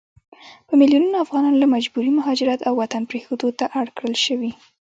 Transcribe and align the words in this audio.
په 0.67 0.73
ميلونونو 0.79 1.21
افغانان 1.25 1.55
له 1.57 1.67
مجبوري 1.75 2.11
مهاجرت 2.19 2.59
او 2.67 2.73
وطن 2.81 3.03
پريښودو 3.09 3.49
ته 3.59 3.65
اړ 3.79 3.87
کړل 3.97 4.15
شوي 4.25 4.51